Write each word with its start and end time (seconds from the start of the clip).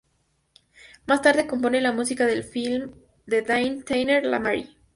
Más 1.05 1.21
tarde 1.21 1.45
compone 1.45 1.79
la 1.79 1.91
música 1.91 2.25
del 2.25 2.43
filme 2.43 2.91
de 3.27 3.43
Daniel 3.43 3.85
Tinayre 3.85 4.27
"La 4.27 4.39
Mary". 4.39 4.75